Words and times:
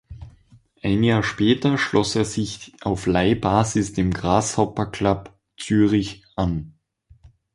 Ein 0.81 1.03
Jahr 1.03 1.21
später 1.21 1.77
schloss 1.77 2.15
er 2.15 2.25
sich 2.25 2.73
auf 2.81 3.05
Leihbasis 3.05 3.93
dem 3.93 4.09
Grasshopper 4.11 4.87
Club 4.87 5.31
Zürich 5.57 6.23
an. 6.35 6.73